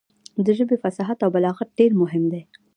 د 0.45 0.47
ژبې 0.57 0.75
فصاحت 0.83 1.17
او 1.25 1.29
بلاغت 1.35 1.69
ډېر 1.79 1.91
مهم 2.01 2.23
دی. 2.31 2.41